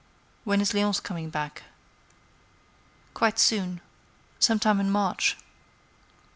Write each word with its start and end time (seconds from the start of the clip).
"When 0.45 0.61
is 0.61 0.71
Léonce 0.71 1.03
coming 1.03 1.29
back?" 1.29 1.61
"Quite 3.13 3.37
soon. 3.37 3.81
Some 4.39 4.57
time 4.57 4.79
in 4.79 4.89
March." 4.89 5.37